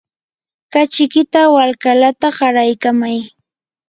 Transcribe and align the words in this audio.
kachikita 0.73 1.41
walkalata 1.55 2.27
qaraykamay. 2.37 3.17